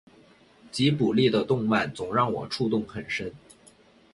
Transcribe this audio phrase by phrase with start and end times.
[0.71, 3.31] 吉卜力的动漫总让我触动很深